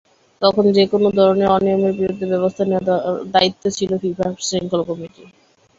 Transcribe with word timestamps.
তখন 0.41 0.65
যেকোনো 0.77 1.07
ধরনের 1.19 1.49
অনিয়মের 1.49 1.93
বিরুদ্ধে 1.93 2.25
ব্যবস্থা 2.33 2.63
নেওয়ার 2.65 2.87
দায়িত্ব 3.33 3.63
ছিল 3.77 3.91
ফিফার 4.01 4.31
শৃঙ্খলা 4.47 4.85
কমিটির। 4.89 5.29